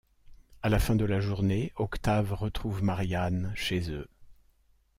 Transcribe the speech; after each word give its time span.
À 0.63 0.69
la 0.69 0.79
fin 0.79 0.95
de 0.95 1.05
la 1.05 1.19
journée, 1.19 1.73
Octave 1.75 2.33
retrouve 2.33 2.81
Marianne, 2.83 3.53
chez 3.55 3.91
eux. 3.91 4.07